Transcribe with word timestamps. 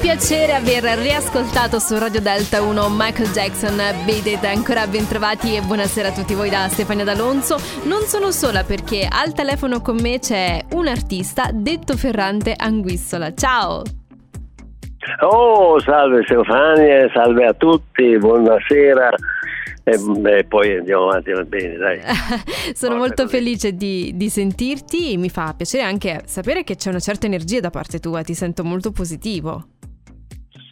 piacere 0.00 0.54
aver 0.54 0.98
riascoltato 0.98 1.80
su 1.80 1.98
Radio 1.98 2.20
Delta 2.20 2.62
1 2.62 2.88
Michael 2.90 3.30
Jackson 3.30 3.76
Beat 4.04 4.44
Ancora 4.44 4.86
ben 4.86 5.08
trovati 5.08 5.56
e 5.56 5.60
buonasera 5.60 6.08
a 6.08 6.12
tutti 6.12 6.34
voi 6.34 6.50
da 6.50 6.68
Stefania 6.68 7.04
D'Alonso. 7.04 7.56
Non 7.84 8.02
sono 8.02 8.30
sola 8.30 8.62
perché 8.62 9.08
al 9.10 9.32
telefono 9.32 9.80
con 9.80 9.96
me 10.00 10.20
c'è 10.20 10.60
un 10.72 10.86
artista 10.86 11.50
detto 11.52 11.96
Ferrante 11.96 12.54
Anguissola. 12.56 13.34
Ciao! 13.34 13.82
Oh, 15.20 15.80
salve 15.80 16.22
Stefania, 16.24 17.10
salve 17.12 17.46
a 17.46 17.52
tutti, 17.54 18.16
buonasera. 18.18 19.10
E, 19.82 20.44
poi 20.46 20.76
andiamo 20.76 21.08
avanti, 21.08 21.32
va 21.32 21.42
bene, 21.42 21.76
dai. 21.76 22.00
Sono 22.72 22.94
Forza 22.94 22.94
molto 22.94 23.22
così. 23.24 23.36
felice 23.36 23.72
di, 23.72 24.12
di, 24.14 24.28
sentirti, 24.28 25.16
mi 25.16 25.30
fa 25.30 25.54
piacere 25.56 25.82
anche 25.82 26.22
sapere 26.26 26.62
che 26.62 26.76
c'è 26.76 26.90
una 26.90 27.00
certa 27.00 27.26
energia 27.26 27.60
da 27.60 27.70
parte 27.70 27.98
tua, 27.98 28.22
ti 28.22 28.34
sento 28.34 28.62
molto 28.64 28.92
positivo. 28.92 29.64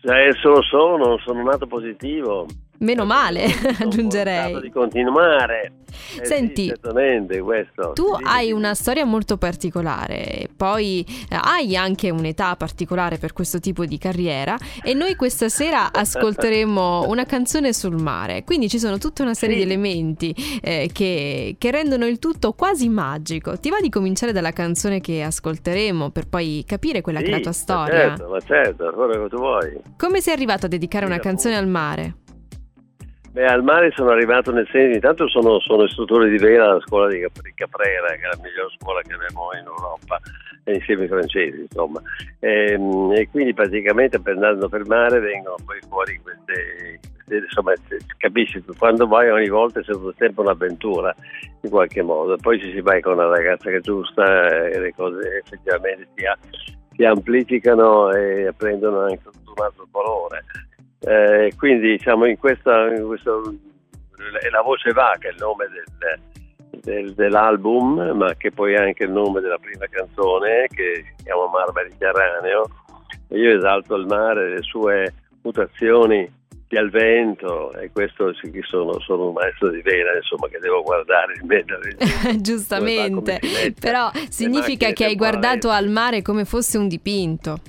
Adesso 0.06 0.50
lo 0.50 0.62
sono, 0.62 1.18
sono 1.18 1.42
nato 1.42 1.66
positivo. 1.66 2.46
Meno 2.78 3.04
male, 3.04 3.46
aggiungerei. 3.80 4.60
di 4.60 4.70
continuare. 4.70 5.72
Eh 6.20 6.24
Senti, 6.24 6.64
sì, 6.64 7.40
questo. 7.40 7.92
tu 7.94 8.14
sì, 8.16 8.22
hai 8.24 8.46
sì. 8.46 8.52
una 8.52 8.74
storia 8.74 9.04
molto 9.04 9.36
particolare, 9.36 10.48
poi 10.54 11.04
eh, 11.30 11.38
hai 11.40 11.76
anche 11.76 12.10
un'età 12.10 12.54
particolare 12.56 13.18
per 13.18 13.32
questo 13.32 13.60
tipo 13.60 13.84
di 13.84 13.98
carriera 13.98 14.56
e 14.82 14.94
noi 14.94 15.14
questa 15.14 15.48
sera 15.48 15.90
ascolteremo 15.92 17.06
una 17.08 17.24
canzone 17.24 17.72
sul 17.72 18.00
mare, 18.00 18.44
quindi 18.44 18.68
ci 18.68 18.78
sono 18.78 18.98
tutta 18.98 19.22
una 19.22 19.34
serie 19.34 19.56
di 19.56 19.62
elementi 19.62 20.34
eh, 20.62 20.90
che, 20.92 21.56
che, 21.58 21.70
rendono 21.70 22.06
il 22.06 22.18
tutto 22.18 22.52
quasi 22.52 22.88
magico. 22.88 23.58
Ti 23.58 23.70
va 23.70 23.80
di 23.80 23.88
cominciare 23.88 24.32
dalla 24.32 24.52
canzone 24.52 25.00
che 25.00 25.22
ascolteremo 25.22 26.10
per 26.10 26.28
poi 26.28 26.64
capire 26.66 27.00
quella 27.00 27.20
che 27.20 27.26
è 27.26 27.30
la 27.30 27.40
tua 27.40 27.52
storia? 27.52 28.08
Ma 28.08 28.16
certo, 28.16 28.28
ma 28.28 28.40
certo, 28.40 28.92
quello 28.94 29.22
che 29.22 29.28
tu 29.28 29.36
vuoi. 29.36 29.80
Come 29.96 30.20
sei 30.20 30.34
arrivato 30.34 30.66
a 30.66 30.68
dedicare 30.68 31.06
una 31.06 31.18
canzone 31.18 31.56
al 31.56 31.66
mare? 31.66 32.14
Beh, 33.36 33.44
al 33.44 33.62
mare 33.62 33.92
sono 33.94 34.12
arrivato 34.12 34.50
nel 34.50 34.66
senso, 34.72 34.94
intanto 34.94 35.28
sono, 35.28 35.60
sono 35.60 35.84
istruttore 35.84 36.30
di 36.30 36.38
vela 36.38 36.70
alla 36.70 36.80
scuola 36.80 37.08
di 37.08 37.20
Caprera, 37.54 38.08
che 38.08 38.22
è 38.22 38.28
la 38.32 38.40
migliore 38.42 38.72
scuola 38.78 39.02
che 39.02 39.12
abbiamo 39.12 39.50
in 39.60 39.66
Europa, 39.66 40.18
insieme 40.64 41.02
ai 41.02 41.08
francesi, 41.08 41.60
insomma. 41.60 42.00
E, 42.38 42.72
ehm, 42.72 43.12
e 43.12 43.28
quindi 43.28 43.52
praticamente 43.52 44.18
andando 44.24 44.70
per 44.70 44.86
mare 44.86 45.20
vengono 45.20 45.56
poi 45.66 45.78
fuori 45.86 46.18
queste, 46.22 46.98
insomma, 47.44 47.74
capisci, 48.16 48.64
quando 48.78 49.06
vai 49.06 49.28
ogni 49.28 49.50
volta 49.50 49.80
è 49.80 49.84
sempre 49.84 50.40
un'avventura, 50.42 51.14
in 51.60 51.68
qualche 51.68 52.00
modo. 52.00 52.38
Poi 52.38 52.58
ci 52.58 52.72
si 52.72 52.80
vai 52.80 53.02
con 53.02 53.12
una 53.12 53.28
ragazza 53.28 53.68
che 53.68 53.76
è 53.76 53.80
giusta 53.80 54.48
e 54.48 54.80
le 54.80 54.94
cose 54.96 55.42
effettivamente 55.44 56.08
si, 56.14 56.24
si 56.96 57.04
amplificano 57.04 58.10
e 58.12 58.50
prendono 58.56 59.00
anche 59.00 59.20
un 59.26 59.62
altro 59.62 59.86
colore. 59.90 60.42
Eh, 61.00 61.52
quindi 61.56 61.90
diciamo 61.90 62.26
in 62.26 62.38
questa, 62.38 62.94
in 62.94 63.06
questo, 63.06 63.54
La 64.50 64.62
voce 64.62 64.92
va 64.92 65.14
che 65.18 65.28
è 65.28 65.30
il 65.30 65.36
nome 65.38 65.66
del, 65.68 66.20
del, 66.80 67.14
dell'album, 67.14 68.12
ma 68.14 68.34
che 68.34 68.50
poi 68.50 68.74
è 68.74 68.78
anche 68.78 69.04
il 69.04 69.10
nome 69.10 69.40
della 69.40 69.58
prima 69.58 69.86
canzone 69.88 70.66
che 70.68 71.04
si 71.16 71.24
chiama 71.24 71.48
Mar 71.48 71.72
Mediterraneo. 71.72 72.68
E 73.28 73.38
io 73.38 73.56
esalto 73.56 73.96
il 73.96 74.06
mare, 74.06 74.50
le 74.50 74.62
sue 74.62 75.12
mutazioni 75.42 76.36
il 76.68 76.90
vento 76.90 77.72
e 77.74 77.90
questo 77.92 78.34
sì 78.34 78.50
sono, 78.62 78.98
sono, 79.00 79.28
un 79.28 79.34
maestro 79.34 79.70
di 79.70 79.80
vela 79.82 80.16
insomma 80.16 80.48
che 80.48 80.58
devo 80.58 80.82
guardare 80.82 81.34
in 81.40 81.46
mezzo 81.46 81.78
giustamente. 82.40 83.38
però 83.78 84.10
significa 84.28 84.90
che 84.90 85.04
hai 85.04 85.16
guardato 85.16 85.70
al 85.70 85.88
mare 85.88 86.22
come 86.22 86.44
fosse 86.44 86.76
un 86.76 86.88
dipinto 86.88 87.60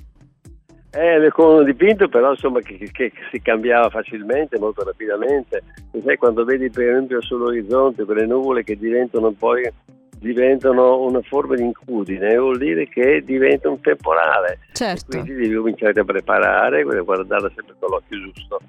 eh, 0.97 1.29
con 1.31 1.57
un 1.57 1.65
dipinto 1.65 2.07
però 2.07 2.31
insomma 2.31 2.59
che, 2.59 2.77
che, 2.77 2.89
che, 2.91 3.11
si 3.31 3.41
cambiava 3.41 3.89
facilmente, 3.89 4.57
molto 4.57 4.83
rapidamente. 4.83 5.63
E 5.91 6.01
sai 6.03 6.17
quando 6.17 6.43
vedi 6.43 6.69
per 6.69 6.89
esempio 6.89 7.21
sull'orizzonte 7.21 8.05
quelle 8.05 8.25
nuvole 8.25 8.63
che 8.63 8.77
diventano 8.77 9.31
poi 9.31 9.69
diventano 10.19 11.01
una 11.01 11.21
forma 11.21 11.55
di 11.55 11.63
incudine, 11.63 12.35
vuol 12.37 12.57
dire 12.57 12.87
che 12.87 13.21
diventa 13.23 13.69
un 13.69 13.79
temporale. 13.81 14.59
Certo. 14.73 15.05
Quindi 15.09 15.33
devi 15.33 15.55
cominciare 15.55 15.99
a 15.99 16.03
preparare, 16.03 16.83
guardarla 16.83 17.51
sempre 17.53 17.75
con 17.79 17.89
l'occhio 17.89 18.19
giusto. 18.19 18.59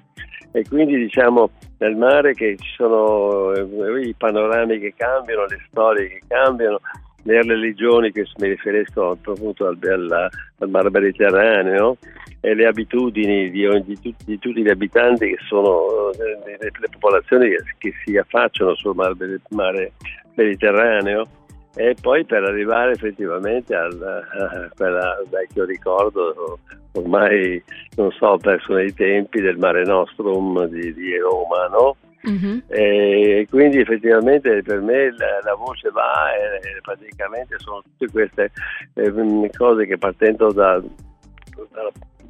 E 0.51 0.63
quindi 0.67 0.95
diciamo 0.97 1.49
nel 1.77 1.95
mare 1.95 2.33
che 2.33 2.55
ci 2.57 2.69
sono 2.75 3.53
eh, 3.53 4.01
i 4.01 4.13
panorami 4.17 4.79
che 4.79 4.93
cambiano, 4.95 5.45
le 5.45 5.59
storie 5.69 6.07
che 6.07 6.21
cambiano, 6.27 6.79
le 7.23 7.41
religioni 7.43 8.11
che 8.11 8.25
mi 8.37 8.49
riferisco 8.49 9.11
appunto 9.11 9.67
al, 9.67 9.77
al, 9.81 10.29
al 10.59 10.69
mar 10.69 10.89
Mediterraneo 10.89 11.97
e 12.41 12.53
le 12.53 12.65
abitudini 12.65 13.49
di, 13.49 13.67
di, 13.83 14.15
di, 14.25 14.39
tutti 14.39 14.61
gli 14.61 14.69
abitanti 14.69 15.27
che 15.27 15.37
sono 15.47 16.11
le, 16.17 16.53
eh, 16.53 16.57
le, 16.59 16.71
le 16.79 16.87
popolazioni 16.91 17.49
che, 17.49 17.63
che, 17.77 17.93
si 18.05 18.17
affacciano 18.17 18.75
sul 18.75 18.95
mar, 18.95 19.13
mare 19.49 19.91
Mediterraneo 20.35 21.27
e 21.75 21.95
poi 22.01 22.25
per 22.25 22.43
arrivare 22.43 22.91
effettivamente 22.91 23.75
al, 23.75 24.01
a 24.01 24.69
quel 24.75 25.27
vecchio 25.29 25.65
ricordo 25.65 26.59
ormai 26.93 27.61
non 27.95 28.11
so 28.11 28.37
perso 28.37 28.73
nei 28.73 28.93
tempi 28.93 29.41
del 29.41 29.57
Mare 29.57 29.83
Nostrum 29.83 30.65
di, 30.67 30.93
di 30.93 31.17
Roma 31.17 31.67
no? 31.67 31.95
Uh-huh. 32.21 32.61
E 32.67 33.47
quindi 33.49 33.79
effettivamente 33.79 34.61
per 34.61 34.81
me 34.81 35.11
la, 35.15 35.39
la 35.41 35.55
voce 35.55 35.89
va 35.89 36.33
e, 36.33 36.81
praticamente 36.81 37.57
sono 37.59 37.81
tutte 37.81 38.11
queste 38.11 38.51
eh, 38.95 39.49
cose 39.55 39.85
che 39.85 39.97
partendo 39.97 40.51
da, 40.51 40.81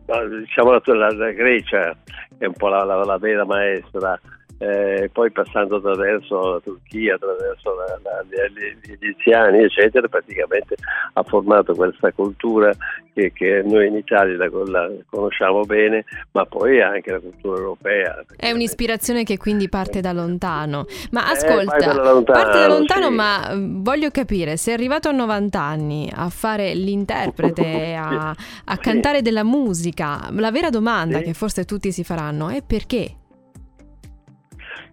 da, 0.06 0.28
diciamo 0.28 0.72
la, 0.72 1.12
la, 1.12 1.32
Grecia 1.32 1.96
che 2.38 2.46
è 2.46 2.46
un 2.46 2.54
po' 2.54 2.68
la, 2.68 2.84
la 2.84 3.18
vera 3.18 3.46
maestra 3.46 4.20
eh, 4.60 5.10
poi 5.14 5.32
passando 5.32 5.78
attraverso 5.78 6.52
la 6.52 6.60
Turchia, 6.60 7.16
attraverso 7.16 7.76
la, 7.76 8.00
la, 8.04 8.24
gli 8.28 8.92
egiziani, 8.92 9.64
eccetera, 9.64 10.08
praticamente 10.10 10.76
ha 11.14 11.24
formato 11.24 11.74
questa 11.74 12.12
cultura 12.12 12.72
che, 13.14 13.32
che 13.34 13.64
noi 13.66 13.88
in 13.88 13.96
Italia 13.96 14.36
la, 14.36 14.50
la, 14.66 14.90
conosciamo 15.10 15.62
bene, 15.62 16.04
ma 16.32 16.46
poi 16.46 16.82
anche 16.82 17.10
la 17.10 17.20
cultura 17.20 17.58
europea. 17.58 18.26
È 18.36 18.52
un'ispirazione 18.52 19.24
che 19.24 19.38
quindi 19.38 19.70
parte 19.70 20.02
da 20.02 20.12
lontano. 20.12 20.86
Ma 21.12 21.30
eh, 21.30 21.32
ascolta, 21.32 21.78
eh, 21.78 21.86
da 21.86 22.12
lontano, 22.12 22.40
parte 22.42 22.60
da 22.60 22.68
lontano, 22.68 23.08
sì. 23.08 23.14
ma 23.14 23.52
mm, 23.54 23.82
voglio 23.82 24.10
capire, 24.12 24.58
sei 24.58 24.74
arrivato 24.74 25.08
a 25.08 25.14
90 25.14 25.60
anni 25.60 26.12
a 26.14 26.28
fare 26.30 26.74
l'interprete, 26.74 27.96
a, 27.96 28.30
a 28.66 28.76
sì. 28.76 28.80
cantare 28.82 29.22
della 29.22 29.44
musica, 29.44 30.30
la 30.32 30.52
vera 30.52 30.70
domanda 30.70 31.20
sì. 31.20 31.24
che 31.24 31.34
forse 31.34 31.64
tutti 31.64 31.94
si 31.94 32.04
faranno 32.04 32.50
è 32.50 32.62
perché? 32.62 33.19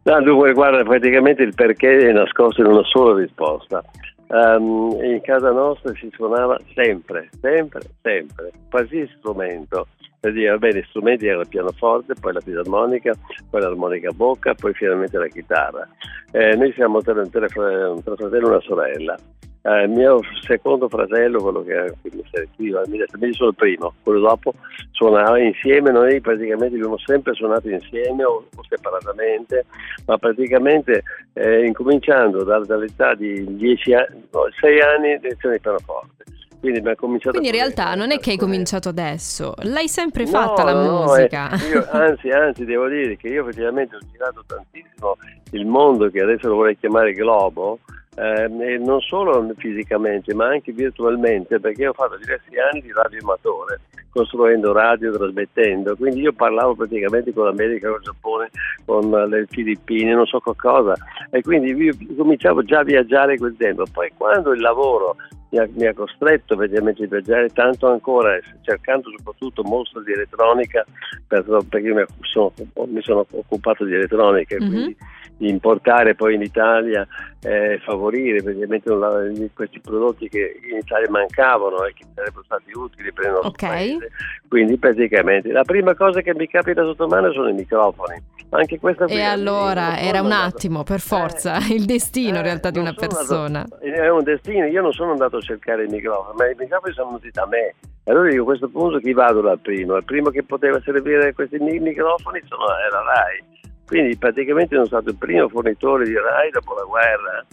No, 0.06 0.22
dunque, 0.22 0.52
guarda, 0.52 0.84
praticamente 0.84 1.42
il 1.42 1.52
perché 1.52 1.98
è 1.98 2.12
nascosto 2.12 2.60
in 2.60 2.68
una 2.68 2.84
sola 2.84 3.18
risposta. 3.18 3.82
Um, 4.28 4.96
in 5.02 5.20
casa 5.22 5.50
nostra 5.50 5.92
si 5.94 6.08
suonava 6.14 6.60
sempre, 6.74 7.28
sempre, 7.40 7.80
sempre, 8.02 8.52
qualsiasi 8.70 9.12
strumento. 9.18 9.88
Per 10.20 10.32
dire, 10.32 10.50
va 10.50 10.58
bene, 10.58 10.84
strumenti 10.90 11.26
erano 11.26 11.42
il 11.42 11.48
pianoforte, 11.48 12.14
poi 12.20 12.34
la 12.34 12.40
fisarmonica, 12.40 13.14
poi 13.50 13.60
l'armonica 13.60 14.10
a 14.10 14.14
bocca, 14.14 14.54
poi 14.54 14.72
finalmente 14.74 15.18
la 15.18 15.26
chitarra. 15.26 15.88
Eh, 16.30 16.54
noi 16.54 16.72
siamo 16.74 17.02
tre, 17.02 17.28
tre, 17.28 17.48
tre 17.48 17.48
fratelli 17.48 18.44
e 18.44 18.48
una 18.48 18.60
sorella 18.60 19.18
eh, 19.66 19.86
mio 19.88 20.20
secondo 20.42 20.88
fratello, 20.88 21.42
quello 21.42 21.64
che 21.64 21.92
qui, 22.00 22.72
mi 23.18 23.32
sono 23.32 23.50
il 23.50 23.54
primo, 23.56 23.94
quello 24.02 24.20
dopo 24.20 24.54
suonava 24.92 25.40
insieme, 25.40 25.90
noi 25.90 26.20
praticamente 26.20 26.76
abbiamo 26.76 26.98
sempre 26.98 27.34
suonato 27.34 27.68
insieme 27.68 28.24
o, 28.24 28.46
o 28.54 28.64
separatamente, 28.68 29.66
ma 30.06 30.16
praticamente 30.18 31.02
eh, 31.32 31.64
incominciando 31.66 32.44
da, 32.44 32.60
dall'età 32.60 33.14
di 33.14 33.44
10 33.56 33.94
anni, 33.94 34.28
no, 34.30 34.48
6 34.60 34.80
anni 34.80 35.18
lezione 35.20 35.56
di 35.56 35.60
pianoforte. 35.60 36.14
Quindi, 36.58 36.80
Quindi 36.80 37.46
in 37.46 37.52
realtà 37.52 37.94
non 37.94 38.10
è 38.10 38.18
che 38.18 38.30
hai 38.30 38.36
cominciato 38.36 38.88
adesso, 38.88 39.54
l'hai 39.62 39.88
sempre 39.88 40.26
fatta 40.26 40.64
no, 40.64 40.70
la 40.72 40.82
no, 40.82 41.02
musica. 41.02 41.50
Eh, 41.50 41.68
io, 41.68 41.86
anzi, 41.92 42.28
anzi, 42.30 42.64
devo 42.64 42.88
dire 42.88 43.16
che 43.16 43.28
io 43.28 43.42
effettivamente 43.42 43.94
ho 43.94 44.00
girato 44.10 44.42
tantissimo 44.44 45.16
il 45.50 45.66
mondo 45.66 46.10
che 46.10 46.22
adesso 46.22 46.48
lo 46.48 46.56
vorrei 46.56 46.76
chiamare 46.76 47.12
globo, 47.12 47.78
eh, 48.16 48.78
non 48.78 49.00
solo 49.00 49.46
fisicamente 49.56 50.34
ma 50.34 50.46
anche 50.46 50.72
virtualmente 50.72 51.60
perché 51.60 51.86
ho 51.86 51.92
fatto 51.92 52.16
diversi 52.16 52.56
anni 52.58 52.80
di 52.80 52.92
radioamatore 52.92 53.80
costruendo 54.16 54.72
radio, 54.72 55.12
trasmettendo, 55.12 55.94
quindi 55.94 56.20
io 56.20 56.32
parlavo 56.32 56.74
praticamente 56.74 57.34
con 57.34 57.44
l'America, 57.44 57.88
con 57.88 57.98
il 57.98 58.04
Giappone, 58.04 58.50
con 58.86 59.10
le 59.10 59.46
Filippine, 59.50 60.14
non 60.14 60.24
so 60.24 60.40
cosa, 60.40 60.94
e 61.30 61.42
quindi 61.42 61.72
io 61.72 61.92
cominciavo 62.16 62.62
già 62.62 62.78
a 62.78 62.84
viaggiare 62.84 63.36
quel 63.36 63.54
tempo, 63.58 63.84
poi 63.92 64.10
quando 64.16 64.52
il 64.52 64.60
lavoro 64.62 65.16
mi 65.50 65.58
ha, 65.58 65.68
mi 65.74 65.86
ha 65.86 65.92
costretto 65.92 66.56
praticamente 66.56 67.04
a 67.04 67.08
viaggiare 67.08 67.50
tanto 67.50 67.88
ancora, 67.88 68.38
cercando 68.62 69.10
soprattutto 69.18 69.62
mostri 69.62 70.02
di 70.04 70.12
elettronica, 70.12 70.82
perché 71.28 71.78
io 71.86 71.94
mi 71.94 72.04
sono, 72.22 72.52
mi 72.86 73.02
sono 73.02 73.26
occupato 73.30 73.84
di 73.84 73.92
elettronica, 73.92 74.56
mm-hmm. 74.56 74.68
quindi 74.70 74.96
importare 75.38 76.14
poi 76.14 76.34
in 76.34 76.42
Italia 76.42 77.06
eh, 77.42 77.80
favorire 77.84 78.42
praticamente 78.42 79.50
questi 79.54 79.80
prodotti 79.80 80.28
che 80.28 80.60
in 80.68 80.78
Italia 80.78 81.08
mancavano 81.10 81.84
e 81.84 81.92
che 81.92 82.04
sarebbero 82.14 82.42
stati 82.44 82.72
utili 82.74 83.12
per 83.12 83.26
il 83.26 83.30
nostro 83.32 83.48
okay. 83.50 83.68
paese. 83.98 84.10
Quindi 84.48 84.76
praticamente 84.78 85.52
la 85.52 85.62
prima 85.62 85.94
cosa 85.94 86.20
che 86.20 86.34
mi 86.34 86.48
capita 86.48 86.82
sotto 86.82 87.06
mano 87.06 87.32
sono 87.32 87.48
i 87.48 87.54
microfoni. 87.54 88.34
Anche 88.50 88.78
questa 88.78 89.06
e 89.06 89.22
allora 89.22 89.98
era 89.98 90.22
un 90.22 90.30
attimo, 90.30 90.84
per 90.84 91.00
forza, 91.00 91.58
eh, 91.58 91.74
il 91.74 91.84
destino 91.84 92.36
in 92.36 92.42
realtà 92.42 92.70
di 92.70 92.78
una 92.78 92.94
persona. 92.94 93.60
Andato, 93.60 93.80
è 93.80 94.08
un 94.08 94.22
destino, 94.22 94.66
io 94.66 94.82
non 94.82 94.92
sono 94.92 95.10
andato 95.10 95.38
a 95.38 95.40
cercare 95.40 95.84
i 95.84 95.88
microfoni, 95.88 96.36
ma 96.36 96.48
i 96.48 96.54
microfoni 96.56 96.94
sono 96.94 97.06
venuti 97.08 97.30
da 97.32 97.46
me. 97.46 97.74
Allora 98.04 98.32
io 98.32 98.42
a 98.42 98.44
questo 98.44 98.68
punto 98.68 98.98
chi 98.98 99.12
vado 99.12 99.40
dal 99.40 99.58
primo? 99.58 99.96
Il 99.96 100.04
primo 100.04 100.30
che 100.30 100.44
poteva 100.44 100.80
servire 100.84 101.32
questi 101.32 101.58
microfoni 101.58 102.40
sono, 102.46 102.64
era 102.88 103.02
Rai. 103.02 103.54
Quindi 103.86 104.16
praticamente 104.16 104.74
sono 104.74 104.86
stato 104.86 105.10
il 105.10 105.16
primo 105.16 105.48
fornitore 105.48 106.04
di 106.04 106.14
Rai 106.14 106.50
dopo 106.50 106.74
la 106.74 106.82
guerra 106.82 107.46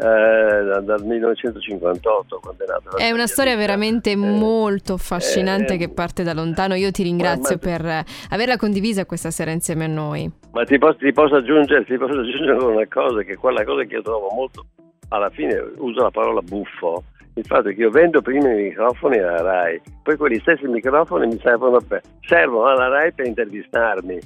eh, 0.00 0.80
dal 0.82 1.02
1958 1.04 2.38
quando 2.40 2.62
è 2.62 2.66
nata 2.68 2.96
è 2.98 3.10
una 3.10 3.26
storia 3.26 3.56
veramente 3.56 4.12
eh, 4.12 4.16
molto 4.16 4.92
affascinante 4.92 5.74
eh, 5.74 5.76
che 5.76 5.88
parte 5.88 6.22
da 6.22 6.32
lontano. 6.32 6.74
Io 6.74 6.92
ti 6.92 7.02
ringrazio 7.02 7.58
ma, 7.60 7.68
per 7.68 8.04
averla 8.30 8.56
condivisa 8.56 9.04
questa 9.06 9.32
sera 9.32 9.50
insieme 9.50 9.86
a 9.86 9.88
noi. 9.88 10.30
Ma 10.52 10.64
ti 10.64 10.78
posso, 10.78 10.98
ti 10.98 11.12
posso, 11.12 11.34
aggiungere, 11.36 11.84
ti 11.84 11.96
posso 11.96 12.20
aggiungere 12.20 12.62
una 12.62 12.86
cosa 12.88 13.22
che 13.22 13.36
quella 13.36 13.64
cosa 13.64 13.82
che 13.82 13.94
io 13.94 14.02
trovo 14.02 14.28
molto 14.32 14.66
alla 15.08 15.30
fine 15.30 15.58
uso 15.78 16.02
la 16.02 16.10
parola 16.10 16.42
buffo 16.42 17.02
il 17.38 17.44
fatto 17.46 17.68
che 17.68 17.80
io 17.80 17.90
vendo 17.90 18.20
prima 18.20 18.52
i 18.52 18.64
microfoni 18.64 19.18
alla 19.18 19.40
RAI, 19.40 19.80
poi 20.02 20.16
quegli 20.16 20.38
stessi 20.40 20.66
microfoni 20.66 21.26
mi 21.26 21.38
servono, 21.40 21.80
per, 21.80 22.00
servono 22.20 22.66
alla 22.66 22.88
RAI 22.88 23.12
per 23.12 23.26
intervistarmi. 23.26 24.18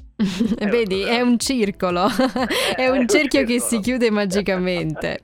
Vedi, 0.70 1.02
è 1.02 1.20
un 1.20 1.38
circolo, 1.38 2.06
è 2.76 2.88
un 2.88 3.06
cerchio 3.06 3.44
che 3.44 3.60
si 3.60 3.80
chiude 3.80 4.10
magicamente. 4.10 5.20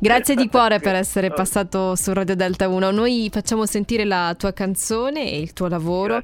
Grazie 0.00 0.34
di 0.34 0.48
cuore 0.48 0.80
per 0.80 0.94
essere 0.94 1.30
passato 1.30 1.94
su 1.94 2.12
Radio 2.12 2.34
Delta 2.34 2.68
1. 2.68 2.90
Noi 2.90 3.28
facciamo 3.32 3.66
sentire 3.66 4.04
la 4.04 4.34
tua 4.36 4.52
canzone 4.52 5.30
e 5.30 5.40
il 5.40 5.52
tuo 5.52 5.68
lavoro 5.68 6.20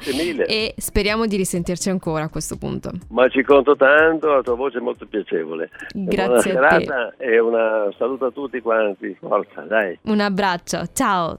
e 0.47 0.75
speriamo 0.77 1.27
di 1.27 1.37
risentirci 1.37 1.91
ancora 1.91 2.25
a 2.25 2.29
questo 2.29 2.57
punto. 2.57 2.91
Ma 3.11 3.29
ci 3.29 3.43
conto 3.43 3.77
tanto, 3.77 4.29
la 4.29 4.43
tua 4.43 4.55
voce 4.55 4.79
è 4.79 4.81
molto 4.81 5.07
piacevole. 5.07 5.71
Grazie 5.93 6.53
Buona 6.53 6.69
a 6.69 6.79
te. 6.79 7.15
e 7.19 7.39
un 7.39 7.93
saluto 7.97 8.27
a 8.27 8.31
tutti 8.31 8.61
quanti. 8.61 9.17
Forza, 9.21 9.63
dai. 9.63 9.99
Un 10.03 10.21
abbraccio. 10.21 10.83
Ciao. 10.93 11.39